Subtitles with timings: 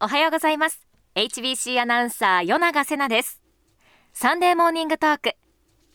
[0.00, 0.86] おはようございます。
[1.16, 3.42] HBC アナウンサー与永瀬奈です。
[4.12, 5.32] サンデーモーニングトーク。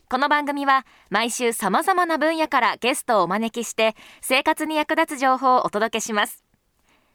[0.10, 6.44] この番組は毎週様々な分野からゲストをお招きして生活に役立つ情報をお届けします。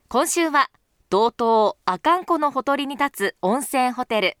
[0.07, 0.71] 今週は
[1.11, 4.37] 道東阿寒湖のほとりに立つ温泉ホテル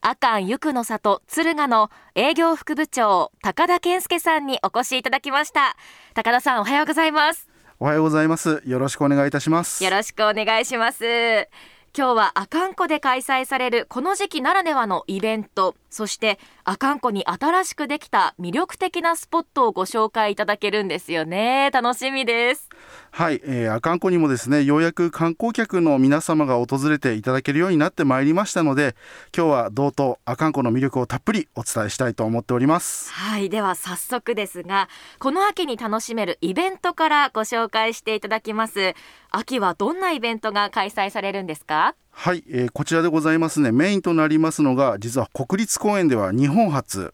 [0.00, 5.76] 阿寒ゆくの里敦賀の営業副部長高田健介さんにお越しいただきました。
[6.14, 7.48] 高田さんおはようございます。
[7.78, 8.60] おはようございます。
[8.66, 9.84] よろしくお願いいたします。
[9.84, 11.48] よろしくお願いします
[11.94, 21.70] 今日は阿寒湖で開催されるこの時期ならではのイベントそして阿寒湖に新しくできた魅力的なスポットをご紹介いただけるんですよね。
[21.70, 22.70] 楽しみです。
[23.10, 28.96] はい、えー、阿寒湖にもですねようやく観光客の皆様が訪れていただけるようになってまいりましたので
[29.36, 33.12] 今日は道東阿寒湖の魅力をたっぷりお伝えしたいと思っております。
[33.12, 34.88] はいでは早速ですが
[35.18, 38.94] この秋に楽しめるイベントからご紹介していただきます。
[39.30, 41.81] 秋はどんなイベントが開催されるんですか？
[41.82, 41.96] 시작.
[42.12, 43.72] はい、えー、こちらでございますね。
[43.72, 47.12] メインとなりますのが実は国立公園では日本初。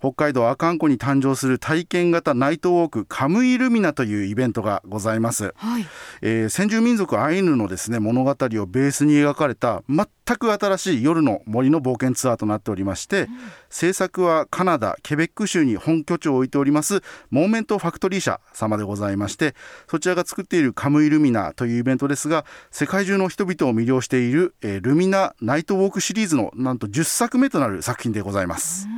[0.00, 5.86] 北海道阿寒湖に誕生する体験型ナイトウォークカムイルミナというイベントがございます、はい、
[6.22, 10.06] えー、先住民族アイヌのですね物語をベースに描かれた全
[10.38, 13.28] く新しい夜の森の冒険ツアーとなっておりまして、うん、
[13.68, 19.54] 制作はカナダケベック州に本拠地を置いておりますモーメントファクトリー社様でございまして
[19.88, 28.88] そちらが作っているカムイルミナというイベントですが世界中の人々を魅了している、えー、ルミナナイトウォークシリーズのなんと10作目となる作品でございます。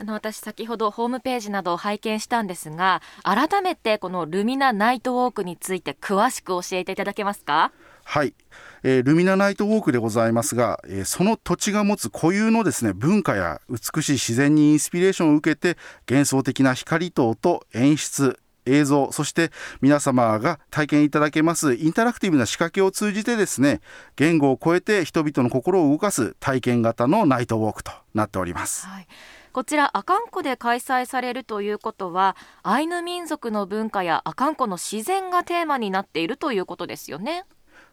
[0.00, 7.72] あの私先ほどホームページなどを拝見したんですが改めてこのルミナナイトウォークについて詳しく教えていただけますか？
[8.04, 8.32] はい、
[8.84, 15.76] えー、ルミナナイトウォークでございますが、えー、その土地が持つ固有のですね文化や美しい自然にインスピレーションを受けて
[16.08, 23.80] 幻想的な光灯と演出映像そして皆様が体験いただけますインタラクティブな仕掛けを通じてですね
[24.16, 28.86] 言語を超えて人々の心を動かす体験型のナイトウォークとなっております。
[28.86, 29.06] はい
[29.50, 37.44] こちら阿寒湖で開催されるということはアイヌ民族の文化や阿寒湖の自然がテーマになっているということですよね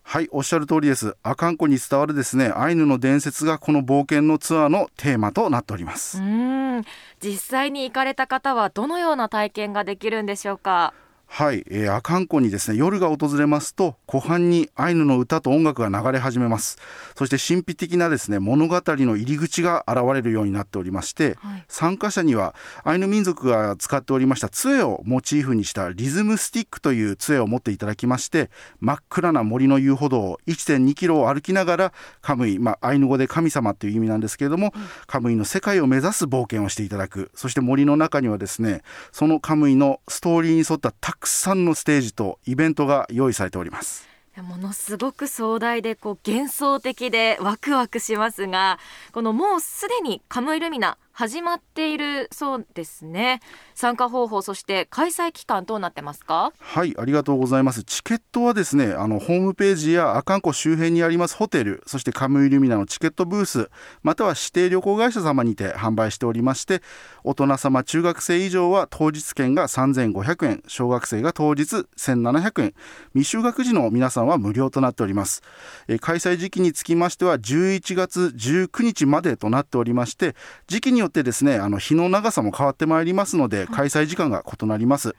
[0.07, 1.17] はいおっしゃる通りです。
[1.23, 2.53] 阿寒湖に伝わるですね。
[2.55, 6.19] アイヌの伝説がこの冒険のツアーのテーマとなっております。
[6.19, 6.83] うん。
[7.19, 10.93] 実際に行かれた方はどのような体験ができるんでしょうか？
[11.37, 16.77] はい、えー、阿寒湖にですね夜が訪れますと湖畔にアイヌの歌と音楽が流れ始めます。
[17.13, 37.29] そして神秘的なですね物語の入り口が現れるようになっておりまして、はい、参加者にはアイヌ民族が使っておりました杖をモチーフにしたリズムスティックという杖を持っていただきまして真っ暗な森の遊歩道を1.2キロを歩きながらカムイ、まあ、アイヌ語で神様という意味なんですけれども、うん、カムイの世界を目指す冒険をしていただく。
[37.35, 44.07] そして森の中にはですねそのカムイのストーリーに沿ったたくくさんのステージとイベントが用意されております。
[44.37, 48.79] ものすごく壮大でこう幻想的でワクワクしますが
[49.13, 53.39] このもうすでにカムイルミナ始まっているそうですね。
[53.73, 56.51] 参加方法そして開催期間どうなってますか？
[56.59, 57.85] はいありがとうございます。
[57.85, 63.69] チケットはですねあのホームページや阿寒湖周辺にありますホテルそしてカムイルミナのチケットブース
[64.03, 66.81] または指定旅行会社様にて販売しておりまして
[67.23, 72.73] 大人様中学生以上は当日券が3500円小学生が当日1700円
[73.13, 75.43] 未就学児の皆さんは無料となっております。
[75.87, 80.35] え開催時期につきましては11月19日までとなっておりまして
[80.67, 85.15] 時期によってですねあの日の長さも変わってまいりますので開催時間が異なります、うん、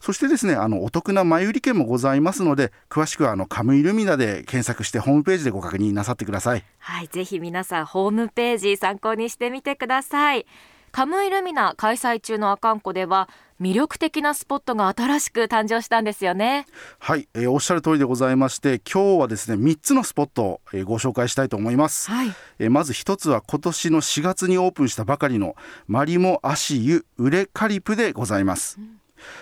[0.00, 6.64] そしてですねあのお得な前売り券もございますので詳しくはあのカムイルミナで検索してホームページでご確認なさってください。
[6.78, 10.46] はいぜひ皆さんホームページ参考にしてみてください
[10.92, 13.28] カムイルミナ開催中の阿寒湖では
[13.60, 16.66] 魅力的なスポットが新しく誕生したんですよね。
[17.00, 25.56] はい、えー、おっしゃる通りでございまして今日はですね3つのスポットを、えー、ご紹介したいと思います、はい、えー、まず1つは今年の4月にオープンしたばかりの
[25.86, 29.00] マリモ足湯ウレカリプでございます、うん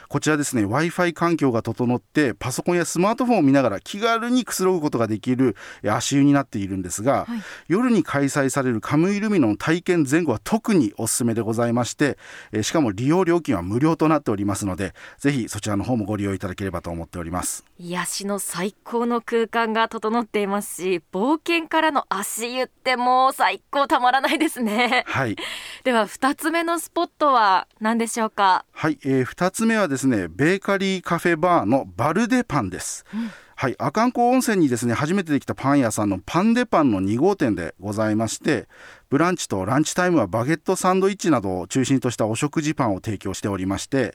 [0.08, 12.18] こちらですね w i f i 環境が整ってパソコンやスマートフォンを見ながら気軽にくつろぐことができる足湯になっているんですが、はい、夜に開催されるカムイルミノの体験前後は特におすすめでございまして
[12.62, 17.64] しかも利用料金は無料となっておりますのでぜひそちらの方もご利用いただければと思っております。
[17.78, 25.04] 癒しの最高の空間が整っていますし冒険からの足湯ってもう最高たまらないですね。
[25.06, 25.36] はい。
[25.84, 28.64] では2つ目のスポットは何でしょうか？
[28.72, 38.68] はい、えー、2つ目はですねベーカリーカフェバーのバルデパンです、うん、はい阿寒湖温泉にですね初めてできたパン屋さんのパンデパンの2号店でございまして
[39.10, 44.14] ブランチとランチタイムはバゲットサンドイッチなどを中心としたお食事パンを提供しておりまして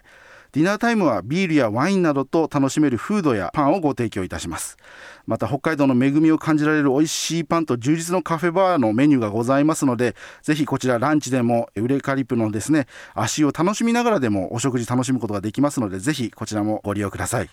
[0.54, 4.78] ディナータイムはビールやワインなどと楽しめるフードやパンをご提供いたします。
[5.26, 17.50] また北海道の恵みを感じられる美味しいパンと充実のカフェバーのメニューがございますのでぜひこちらランチでもウレカリプのですね足を楽しみながらでもお食事楽しむことができますのでぜひこちらもご利用ください。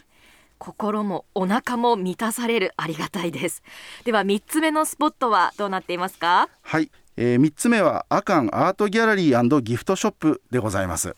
[0.58, 3.62] 心もお腹も満たされるありがたいです。
[4.04, 6.48] では3つ目のスポットはどうなっていますか？
[6.62, 11.14] はい、えー、3つ目はアカンアートギャラリーギフトショップでございます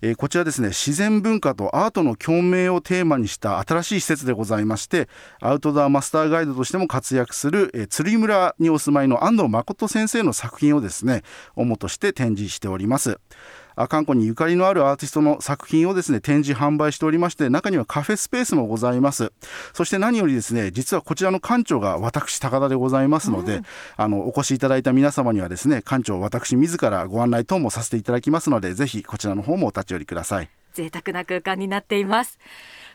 [0.00, 5.08] えー、こちらですね自然文化とアートの共鳴をテーマにした新しい施設でございまして
[5.40, 11.22] アウトドアマスターガイドとしても活躍する、えー、釣り村にお住まいの安藤誠先生の作品をですね
[11.54, 13.18] 主として展示しております。
[13.76, 19.32] 阿寒湖にゆかりのあるアーティストの作品をですね展示販売しておりまして中にはカフェスペースもございます。
[19.72, 23.64] そして何よりですね実はこちらの館長が私高田でございますので、うん、
[23.96, 30.48] あのお越しいただいた皆様にはですね館長私自らご案内等もさせていただきますのでぜひこちらの方もお立ち寄りください。
[30.72, 32.38] 贅沢な空間になっています。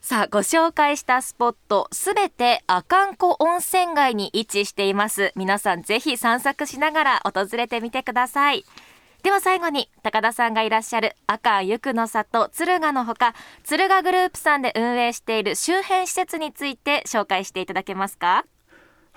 [0.02, 5.32] さあご紹介したスポットすべて阿寒湖温泉街に位置しています。
[5.36, 8.64] 皆さんぜひ散策しながら訪れてみてください
[9.24, 13.34] では最後に高田さんがいらっしゃる赤ゆくの里敦賀のほか
[13.64, 18.46] 敦賀グループさんで運営している周辺施設について紹介していただけますか？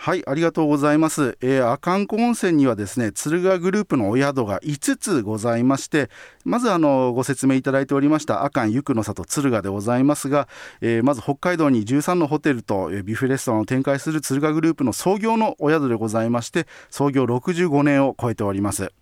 [0.03, 6.09] はいありがとうございます、えー、阿寒湖温泉にはですね敦賀グループのお宿が5つございまして
[6.43, 10.49] まずあのご説明いただいておりました阿寒ゆくの里敦賀でございますが、
[10.81, 18.95] えー、まず北海道に13のホテルとビュッフェレストランを展開する敦賀グループの創業のお宿でございまして創業65年を超えております。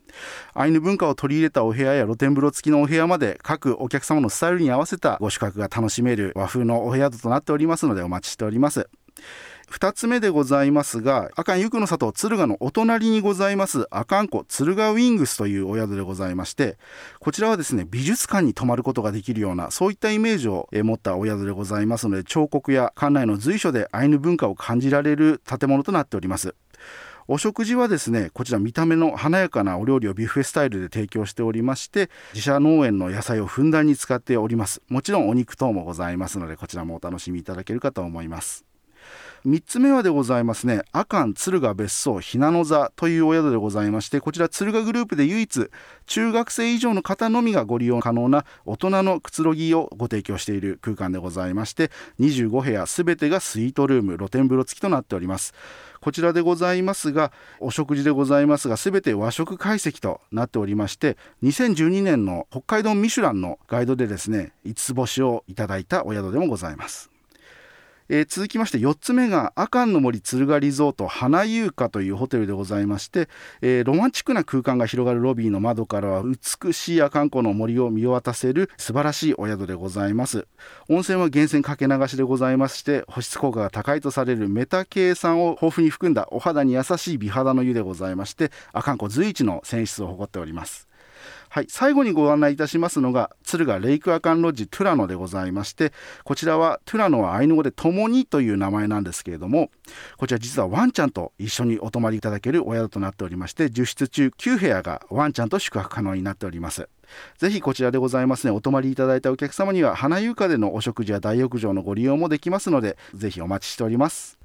[0.52, 8.88] アイヌ文化を取り入れたお部屋や露天風呂付きのお部屋まで各お客様のスタイルに合わせたご宿泊が楽しめる和風のお部屋となっておりますのでお待ちしております。
[9.70, 16.78] 2つ目でございますが、阿寒ゆくの里敦賀のお隣にございます、阿寒湖敦賀ウィングスというお宿でございまして、
[17.20, 26.54] こちらはですね、美術館に泊まることができるような、そういったイメージを持ったお宿でございますので、彫刻や館内の随所でアイヌ文化を感じられる建物となっております。
[27.30, 38.67] お食事はですねこちら見た目の華やかなお料理をビュッフェスタイルで提供しておりまして自社農園の野菜をふんだんに使っておりますもちろんお肉等もございますのでこちらもお楽しみいただけるかと思います
[39.46, 40.82] 3つ目はでございますね。
[40.92, 45.70] 阿寒敦賀別荘ひなの座というお宿でございましてこちら敦賀グループで唯一
[46.06, 51.90] 中学生以上の方のみがご利用可能な大人のくつろぎをご提供している空間でございまして
[52.20, 55.54] 25部屋すべてがスイートルーム露天風呂付きとなっております。
[56.00, 67.17] こちらでございますがお食事でございますがすべて和食懐石となっておりまして2012年の北海道ミシュランのガイドでですね5つ星をいただいたお宿でもございます。
[68.08, 73.28] えー、続きまして4つ目が阿寒の森敦賀リゾート花優香というホテルでございまして、
[73.60, 80.46] えー、ロマンチックな空間が広がるロビーの窓からは美しい阿寒湖の森を見渡せる素晴らしいお宿でございます。
[80.88, 90.87] 温泉は源泉かけ流しでございまして保湿効果が高いとされるメタケイ酸を豊富に含んだお肌に優しい美肌の湯でございまして阿寒湖随一の泉質を誇っております。
[91.50, 95.92] はい、最後にご案内いたしますのが敦賀レイクアカンロッジトゥラノでございまして
[96.24, 99.70] こちらはトゥラノはアイヌ語で共にという名前なんですけれども
[100.18, 106.88] こちら実はワンちゃんと一緒にお泊まりいただけるお宿となっておりまして10室中9部屋がワンちゃんと宿泊可能になっております。
[107.38, 114.37] ぜひこちらでございますねお泊まりいただいたお客様には花優香でのお食事や大浴場のご利用もできますのでぜひお待ちしております。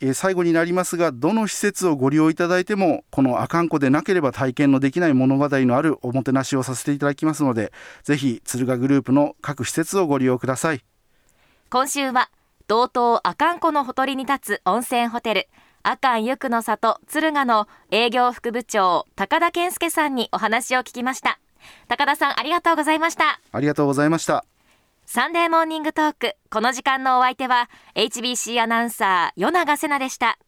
[0.00, 7.72] え最後になりますがどの施設をご利用いただいてもこの阿寒湖でなければ体験のできない物語のあるおもてなしをさせていただきますので
[8.02, 10.84] ぜひ敦賀グループの各施設をご利用ください。
[11.68, 12.30] 今週は
[12.66, 15.48] 道東阿寒湖のほとりに立つ温泉ホテル
[15.82, 21.38] 阿寒ゆくの里敦賀の営業副部長高田健介さんにお話を聞きました。
[21.88, 23.40] 高田さんありがとうございました。
[23.52, 24.44] ありがとうございました
[25.12, 26.36] サンデーモーニングトーク。
[26.52, 30.38] この時間のお相手は、HBC アナウンサー、与永瀬奈でした。